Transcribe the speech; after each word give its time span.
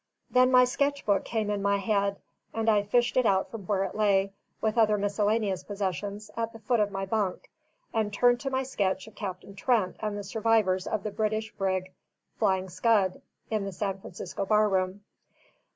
Then 0.31 0.49
my 0.49 0.65
sketch 0.65 1.05
book 1.05 1.25
came 1.25 1.51
in 1.51 1.61
my 1.61 1.77
head; 1.77 2.17
and 2.55 2.67
I 2.67 2.81
fished 2.81 3.17
it 3.17 3.25
out 3.27 3.51
from 3.51 3.67
where 3.67 3.83
it 3.83 3.93
lay, 3.93 4.33
with 4.59 4.75
other 4.75 4.97
miscellaneous 4.97 5.63
possessions, 5.63 6.31
at 6.35 6.53
the 6.53 6.59
foot 6.59 6.79
of 6.79 6.89
my 6.89 7.05
bunk 7.05 7.51
and 7.93 8.11
turned 8.11 8.39
to 8.39 8.49
my 8.49 8.63
sketch 8.63 9.05
of 9.05 9.13
Captain 9.13 9.55
Trent 9.55 9.97
and 9.99 10.17
the 10.17 10.23
survivors 10.23 10.87
of 10.87 11.03
the 11.03 11.11
British 11.11 11.51
brig 11.51 11.91
Flying 12.39 12.67
Scud 12.67 13.21
in 13.51 13.63
the 13.63 13.71
San 13.71 13.99
Francisco 14.01 14.43
bar 14.43 14.67
room. 14.69 15.03